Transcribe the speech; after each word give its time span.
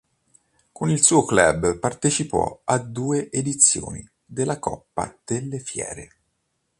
Con 0.71 0.89
il 0.89 1.03
suo 1.03 1.23
club 1.25 1.77
partecipò 1.77 2.61
a 2.63 2.79
due 2.79 3.29
edizioni 3.29 4.03
della 4.25 4.57
Coppa 4.57 5.15
delle 5.23 5.59
Fiere. 5.59 6.09